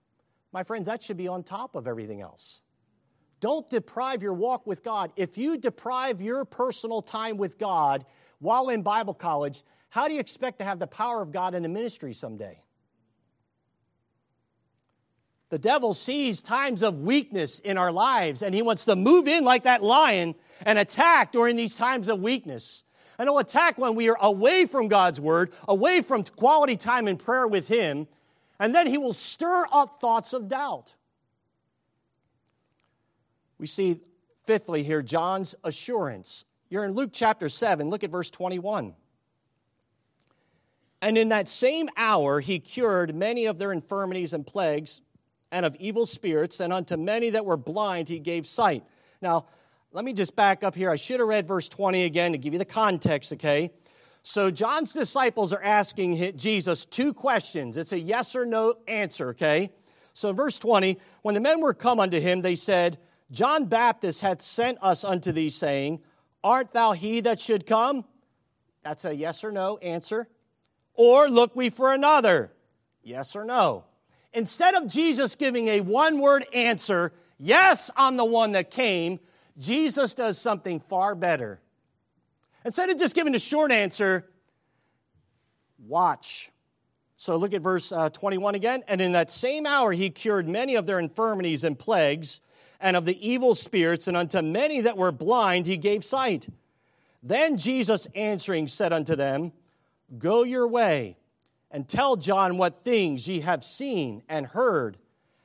[0.54, 2.62] My friends, that should be on top of everything else.
[3.42, 5.12] Don't deprive your walk with God.
[5.18, 8.06] If you deprive your personal time with God
[8.40, 11.64] while in Bible college, how do you expect to have the power of God in
[11.64, 12.63] the ministry someday?
[15.54, 19.46] The devil sees times of weakness in our lives, and he wants to move in
[19.46, 20.34] like that lion
[20.66, 22.84] and attack during these times of weakness.
[23.20, 27.18] And he'll attack when we are away from God's word, away from quality time in
[27.18, 28.08] prayer with him,
[28.60, 30.96] and then he will stir up thoughts of doubt.
[33.60, 34.00] We see,
[34.46, 36.46] fifthly, here, John's assurance.
[36.72, 37.92] You're in Luke chapter 7.
[37.92, 38.96] Look at verse 21.
[41.04, 45.02] And in that same hour, he cured many of their infirmities and plagues
[45.54, 48.84] and of evil spirits, and unto many that were blind, he gave sight.
[49.22, 49.46] Now,
[49.92, 50.90] let me just back up here.
[50.90, 53.72] I should have read verse 20 again to give you the context, okay?
[54.24, 57.78] So John's disciples are asking Jesus two questions.
[57.78, 59.70] It's a yes or no answer, okay?
[60.14, 62.98] So verse 20, when the men were come unto him, they said,
[63.30, 66.02] John Baptist hath sent us unto thee, saying,
[66.44, 68.06] Art thou he that should come?
[68.82, 70.28] That's a yes or no answer.
[70.96, 72.52] Or look we for another?
[73.04, 73.86] Yes or no.
[74.34, 79.20] Instead of Jesus giving a one word answer, yes, I'm the one that came,
[79.58, 81.62] Jesus does something far better.
[82.66, 84.28] Instead of just giving a short answer,
[85.86, 86.52] watch.
[87.18, 88.84] So look at verse uh, 21 again.
[88.88, 92.42] And in that same hour he cured many of their infirmities and plagues
[92.80, 96.48] and of the evil spirits, and unto many that were blind he gave sight.
[97.22, 99.54] Then Jesus answering said unto them,
[100.18, 101.16] Go your way
[101.74, 104.98] and tell John what things ye have seen and heard,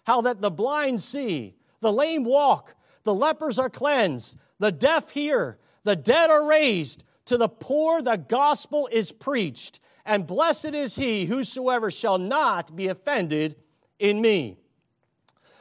[0.05, 5.59] how that the blind see, the lame walk, the lepers are cleansed, the deaf hear,
[5.85, 11.25] the dead are raised, to the poor the gospel is preached, and blessed is he
[11.25, 13.57] whosoever shall not be offended
[13.99, 14.59] in me.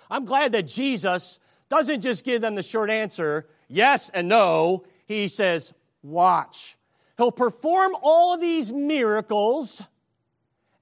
[0.10, 4.86] I'm glad that Jesus doesn't just give them the short answer, yes and no.
[5.06, 6.78] He says, watch.
[7.18, 9.84] He'll perform all of these miracles,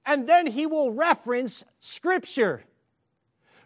[0.06, 2.64] and then he will reference Scripture.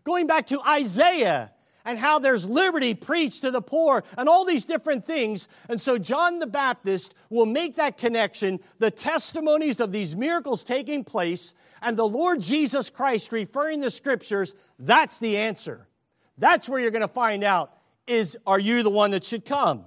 [0.02, 1.52] Going back to Isaiah,
[1.84, 5.48] and how there's liberty preached to the poor and all these different things.
[5.68, 11.04] And so John the Baptist will make that connection, the testimonies of these miracles taking
[11.04, 15.88] place, and the Lord Jesus Christ referring the scriptures, that's the answer.
[16.36, 17.72] That's where you're going to find out
[18.06, 19.84] is are you the one that should come?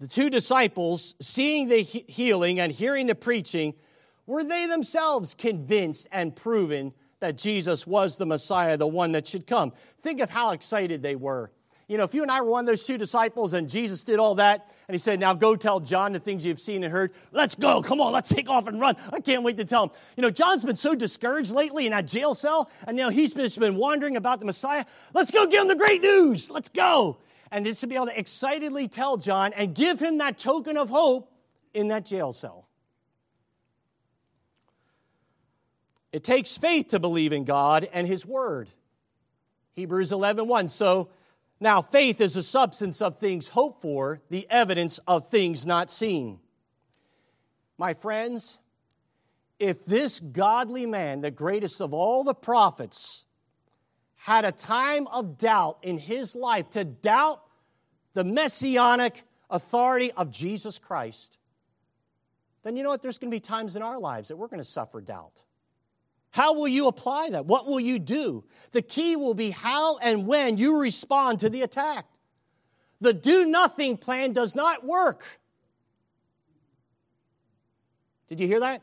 [0.00, 3.74] The two disciples, seeing the healing and hearing the preaching,
[4.26, 9.46] were they themselves convinced and proven that Jesus was the Messiah, the one that should
[9.46, 9.72] come.
[10.00, 11.50] Think of how excited they were.
[11.88, 14.18] You know, if you and I were one of those two disciples and Jesus did
[14.18, 17.12] all that and he said, Now go tell John the things you've seen and heard,
[17.30, 17.82] let's go.
[17.82, 18.96] Come on, let's take off and run.
[19.12, 19.90] I can't wait to tell him.
[20.16, 23.60] You know, John's been so discouraged lately in that jail cell and now he's just
[23.60, 24.86] been wondering about the Messiah.
[25.12, 26.48] Let's go give him the great news.
[26.50, 27.18] Let's go.
[27.50, 30.88] And just to be able to excitedly tell John and give him that token of
[30.88, 31.30] hope
[31.74, 32.66] in that jail cell.
[36.14, 38.70] It takes faith to believe in God and His Word.
[39.72, 40.68] Hebrews 11 1.
[40.68, 41.08] So
[41.58, 46.38] now faith is the substance of things hoped for, the evidence of things not seen.
[47.78, 48.60] My friends,
[49.58, 53.24] if this godly man, the greatest of all the prophets,
[54.14, 57.42] had a time of doubt in his life to doubt
[58.12, 61.38] the messianic authority of Jesus Christ,
[62.62, 63.02] then you know what?
[63.02, 65.40] There's going to be times in our lives that we're going to suffer doubt.
[66.34, 67.46] How will you apply that?
[67.46, 68.42] What will you do?
[68.72, 72.06] The key will be how and when you respond to the attack.
[73.00, 75.22] The do nothing plan does not work.
[78.28, 78.82] Did you hear that?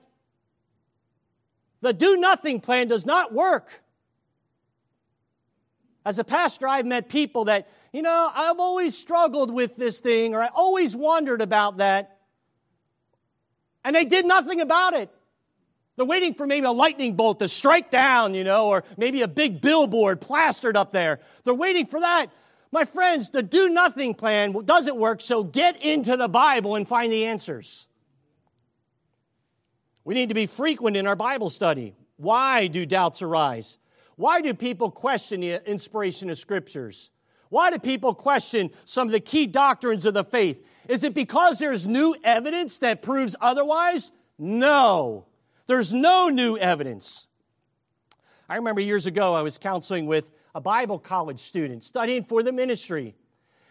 [1.82, 3.68] The do nothing plan does not work.
[6.06, 10.34] As a pastor, I've met people that, you know, I've always struggled with this thing
[10.34, 12.18] or I always wondered about that.
[13.84, 15.10] And they did nothing about it.
[15.96, 19.28] They're waiting for maybe a lightning bolt to strike down, you know, or maybe a
[19.28, 21.20] big billboard plastered up there.
[21.44, 22.28] They're waiting for that.
[22.72, 27.12] My friends, the do nothing plan doesn't work, so get into the Bible and find
[27.12, 27.88] the answers.
[30.06, 31.96] We need to be frequent in our Bible study.
[32.16, 33.78] Why do doubts arise?
[34.16, 37.12] Why do people question the inspiration of scriptures?
[37.50, 40.66] Why do people question some of the key doctrines of the faith?
[40.88, 44.12] Is it because there's new evidence that proves otherwise?
[44.40, 45.26] No.
[45.72, 47.30] There's no new evidence.
[48.50, 52.52] I remember years ago I was counseling with a Bible college student studying for the
[52.52, 53.16] ministry.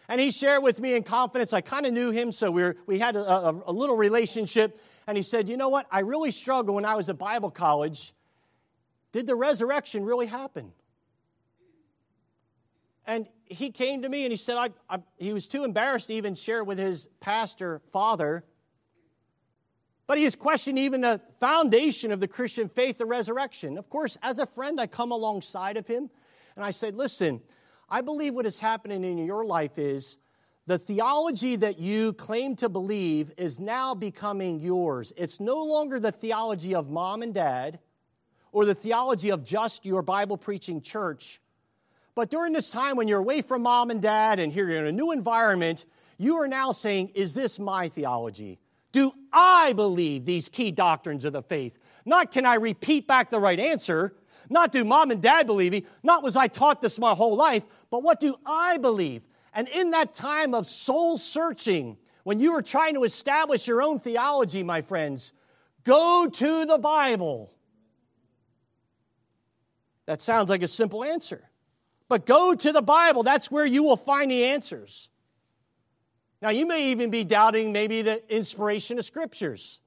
[0.08, 1.52] And he shared with me in confidence.
[1.52, 4.80] I kind of knew him, so we, were, we had a, a, a little relationship.
[5.06, 5.86] And he said, You know what?
[5.90, 8.14] I really struggled when I was at Bible college.
[9.12, 10.72] Did the resurrection really happen?
[13.06, 16.14] And he came to me and he said, I, I, he was too embarrassed to
[16.14, 18.42] even share with his pastor father.
[20.10, 23.78] But he has questioned even the foundation of the Christian faith, the resurrection.
[23.78, 26.10] Of course, as a friend, I come alongside of him
[26.56, 27.40] and I say, Listen,
[27.88, 30.18] I believe what is happening in your life is
[30.66, 35.12] the theology that you claim to believe is now becoming yours.
[35.16, 37.78] It's no longer the theology of mom and dad
[38.50, 41.40] or the theology of just your Bible preaching church.
[42.16, 44.86] But during this time when you're away from mom and dad and here you're in
[44.86, 45.84] a new environment,
[46.18, 48.58] you are now saying, Is this my theology?
[48.92, 51.78] Do I believe these key doctrines of the faith?
[52.04, 54.14] Not can I repeat back the right answer,
[54.48, 57.64] not do mom and dad believe me, not was I taught this my whole life,
[57.90, 59.26] but what do I believe?
[59.54, 63.98] And in that time of soul searching, when you are trying to establish your own
[63.98, 65.32] theology, my friends,
[65.84, 67.52] go to the Bible.
[70.06, 71.48] That sounds like a simple answer.
[72.08, 73.22] But go to the Bible.
[73.22, 75.08] That's where you will find the answers.
[76.42, 79.80] Now, you may even be doubting maybe the inspiration of scriptures.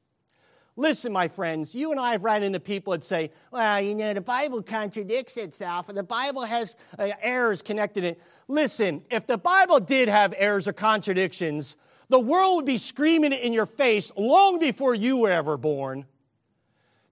[0.75, 4.13] Listen, my friends, you and I have ran into people that say, well, you know,
[4.13, 8.21] the Bible contradicts itself, and the Bible has uh, errors connected it.
[8.47, 11.77] Listen, if the Bible did have errors or contradictions,
[12.09, 16.05] the world would be screaming it in your face long before you were ever born.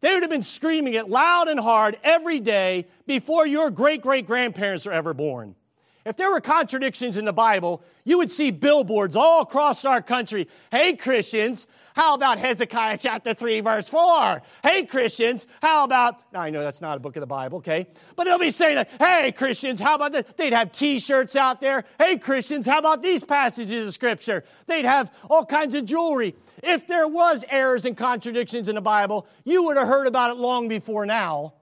[0.02, 4.26] They would have been screaming it loud and hard every day before your great great
[4.26, 5.56] grandparents were ever born.
[6.04, 10.48] If there were contradictions in the Bible, you would see billboards all across our country.
[10.72, 14.42] Hey, Christians, how about Hezekiah chapter 3, verse 4?
[14.64, 17.86] Hey, Christians, how about, now I know that's not a book of the Bible, okay?
[18.16, 20.26] But they'll be saying, hey, Christians, how about this?
[20.38, 21.84] They'd have t shirts out there.
[22.00, 24.44] Hey, Christians, how about these passages of Scripture?
[24.66, 26.36] They'd have all kinds of jewelry.
[26.64, 30.38] If there was errors and contradictions in the Bible, you would have heard about it
[30.38, 31.54] long before now.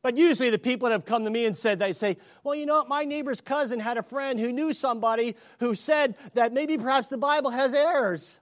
[0.00, 2.66] But usually the people that have come to me and said, they say, well, you
[2.66, 2.88] know what?
[2.88, 7.18] My neighbor's cousin had a friend who knew somebody who said that maybe perhaps the
[7.18, 8.38] Bible has errors.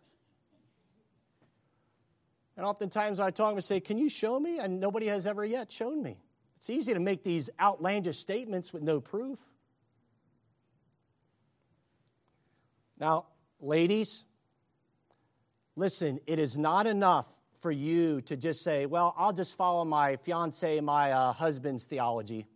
[2.57, 4.59] And oftentimes I talk and say, Can you show me?
[4.59, 6.19] And nobody has ever yet shown me.
[6.57, 9.39] It's easy to make these outlandish statements with no proof.
[12.99, 13.27] Now,
[13.61, 14.25] ladies,
[15.77, 17.29] listen, it is not enough
[17.59, 22.47] for you to just say, well, I'll just follow my fiance, my uh, husband's theology.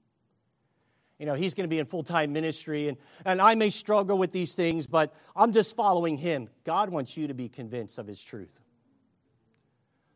[1.18, 4.16] You know, he's going to be in full time ministry, and, and I may struggle
[4.16, 6.48] with these things, but I'm just following him.
[6.64, 8.60] God wants you to be convinced of his truth.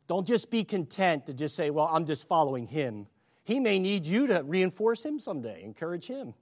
[0.06, 3.06] Don't just be content to just say, well, I'm just following him.
[3.44, 6.34] He may need you to reinforce him someday, encourage him.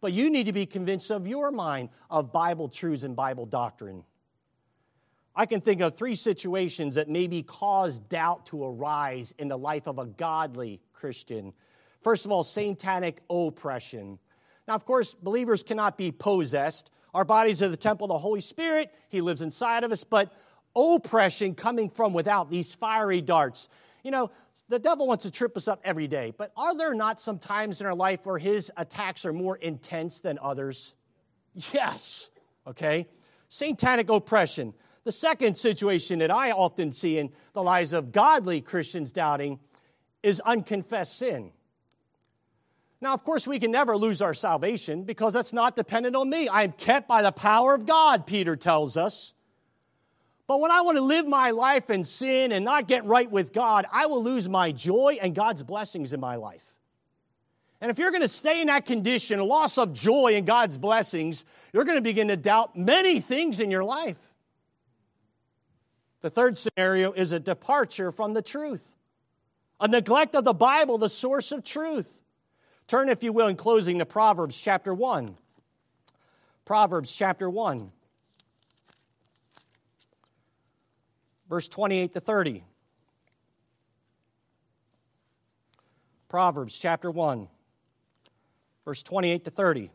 [0.00, 4.04] But you need to be convinced of your mind of Bible truths and Bible doctrine.
[5.36, 9.88] I can think of three situations that maybe cause doubt to arise in the life
[9.88, 11.52] of a godly Christian.
[12.02, 14.18] First of all, satanic oppression.
[14.68, 16.90] Now, of course, believers cannot be possessed.
[17.14, 20.32] Our bodies are the temple of the Holy Spirit, He lives inside of us, but
[20.76, 23.68] oppression coming from without, these fiery darts.
[24.02, 24.30] You know,
[24.68, 27.80] the devil wants to trip us up every day, but are there not some times
[27.80, 30.94] in our life where his attacks are more intense than others?
[31.72, 32.30] Yes,
[32.66, 33.06] okay?
[33.48, 34.74] Satanic oppression.
[35.04, 39.60] The second situation that I often see in the lives of godly Christians doubting
[40.22, 41.52] is unconfessed sin.
[43.02, 46.48] Now, of course, we can never lose our salvation because that's not dependent on me.
[46.48, 49.34] I am kept by the power of God, Peter tells us.
[50.46, 53.52] But when I want to live my life in sin and not get right with
[53.52, 56.64] God, I will lose my joy and God's blessings in my life.
[57.80, 60.78] And if you're going to stay in that condition, a loss of joy and God's
[60.78, 61.44] blessings,
[61.74, 64.16] you're going to begin to doubt many things in your life.
[66.24, 68.96] The third scenario is a departure from the truth,
[69.78, 72.22] a neglect of the Bible, the source of truth.
[72.86, 75.36] Turn, if you will, in closing to Proverbs chapter 1.
[76.64, 77.92] Proverbs chapter 1,
[81.50, 82.64] verse 28 to 30.
[86.30, 87.48] Proverbs chapter 1,
[88.86, 89.90] verse 28 to 30.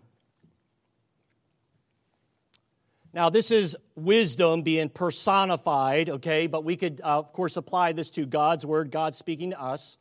[3.14, 8.12] Now, this is wisdom being personified, okay, but we could, uh, of course, apply this
[8.12, 9.98] to God's word, God speaking to us.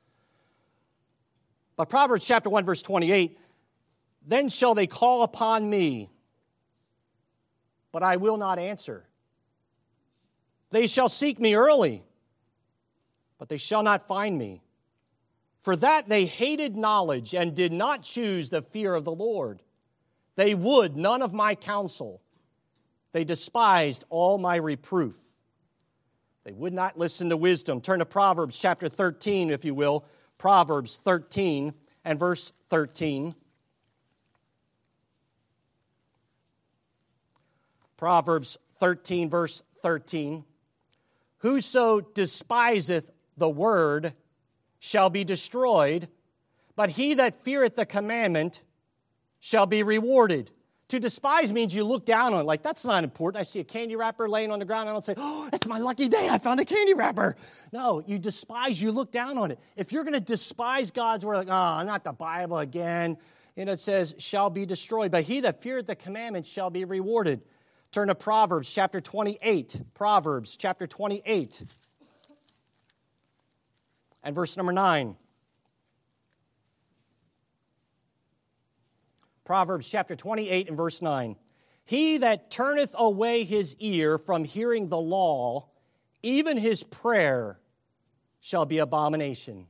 [1.76, 3.38] But Proverbs chapter 1, verse 28
[4.26, 6.10] Then shall they call upon me,
[7.92, 9.06] but I will not answer.
[10.70, 12.02] They shall seek me early,
[13.38, 14.62] but they shall not find me.
[15.60, 19.62] For that they hated knowledge and did not choose the fear of the Lord.
[20.36, 22.20] They would none of my counsel.
[23.18, 25.16] They despised all my reproof.
[26.44, 27.80] They would not listen to wisdom.
[27.80, 30.04] Turn to Proverbs chapter 13, if you will.
[30.38, 33.34] Proverbs 13 and verse 13.
[37.96, 40.44] Proverbs 13, verse 13.
[41.38, 44.12] Whoso despiseth the word
[44.78, 46.06] shall be destroyed,
[46.76, 48.62] but he that feareth the commandment
[49.40, 50.52] shall be rewarded.
[50.88, 53.40] To despise means you look down on it, like that's not important.
[53.40, 55.78] I see a candy wrapper laying on the ground, I don't say, oh, it's my
[55.78, 57.36] lucky day, I found a candy wrapper.
[57.72, 59.58] No, you despise, you look down on it.
[59.76, 63.18] If you're going to despise God's word, like, oh, not the Bible again,
[63.58, 65.10] and it says, shall be destroyed.
[65.10, 67.42] But he that feareth the commandment shall be rewarded.
[67.90, 69.82] Turn to Proverbs chapter 28.
[69.94, 71.64] Proverbs chapter 28
[74.22, 75.16] and verse number 9.
[79.48, 81.34] Proverbs chapter 28 and verse 9.
[81.86, 85.70] He that turneth away his ear from hearing the law,
[86.22, 87.58] even his prayer
[88.40, 89.66] shall be abomination.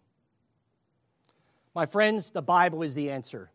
[1.76, 3.52] My friends, the Bible is the answer.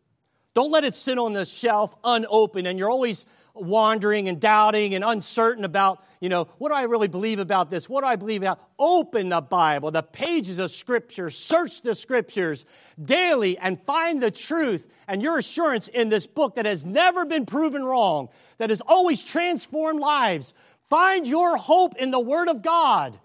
[0.54, 5.04] Don't let it sit on the shelf unopened and you're always wandering and doubting and
[5.04, 7.88] uncertain about, you know, what do I really believe about this?
[7.88, 8.60] What do I believe about?
[8.80, 12.66] Open the Bible, the pages of Scripture, search the Scriptures
[13.04, 17.46] daily and find the truth and your assurance in this book that has never been
[17.46, 20.54] proven wrong, that has always transformed lives.
[20.90, 23.20] Find your hope in the Word of God.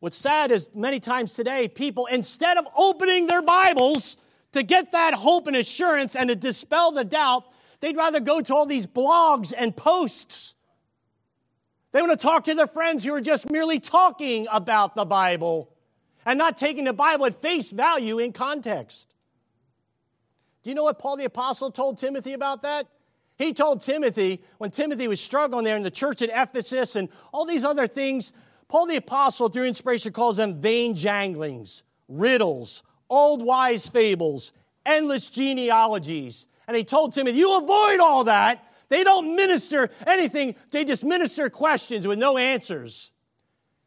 [0.00, 4.16] What's sad is many times today, people, instead of opening their Bibles
[4.52, 7.44] to get that hope and assurance and to dispel the doubt,
[7.82, 10.54] They'd rather go to all these blogs and posts.
[11.90, 15.68] They want to talk to their friends who are just merely talking about the Bible
[16.24, 19.12] and not taking the Bible at face value in context.
[20.62, 22.86] Do you know what Paul the Apostle told Timothy about that?
[23.36, 27.44] He told Timothy, when Timothy was struggling there in the church at Ephesus and all
[27.44, 28.32] these other things,
[28.68, 34.52] Paul the Apostle, through inspiration, calls them vain janglings, riddles, old wise fables,
[34.86, 36.46] endless genealogies.
[36.72, 38.66] And he told Timothy, You avoid all that.
[38.88, 43.12] They don't minister anything, they just minister questions with no answers.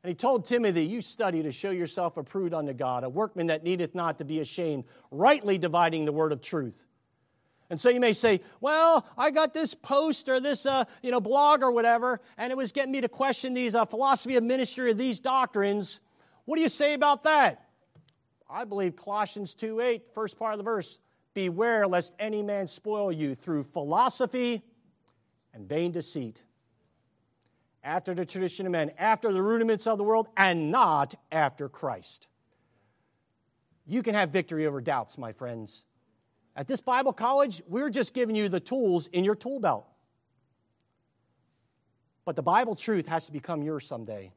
[0.04, 3.64] And he told Timothy, You study to show yourself approved unto God, a workman that
[3.64, 6.86] needeth not to be ashamed, rightly dividing the word of truth.
[7.72, 11.20] And so you may say, well, I got this post or this uh, you know,
[11.20, 14.92] blog or whatever, and it was getting me to question these uh, philosophy of ministry
[14.92, 16.02] or these doctrines.
[16.46, 17.66] What do you say about that?
[18.48, 21.00] I believe Colossians 2 8, first part of the verse.
[21.36, 24.64] Beware lest any man spoil you through philosophy
[25.54, 26.42] and vain deceit,
[27.84, 32.28] after the tradition of men, after the rudiments of the world, and not after Christ.
[33.86, 35.86] You can have victory over doubts, my friends.
[36.56, 39.88] At this Bible college, we're just giving you the tools in your tool belt.
[42.24, 44.32] But the Bible truth has to become yours someday.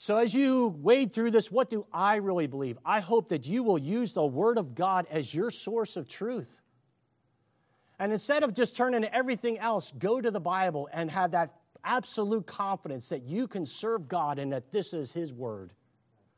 [0.00, 2.78] So, as you wade through this, what do I really believe?
[2.84, 6.62] I hope that you will use the Word of God as your source of truth.
[7.98, 11.56] And instead of just turning to everything else, go to the Bible and have that
[11.82, 15.72] absolute confidence that you can serve God and that this is His Word.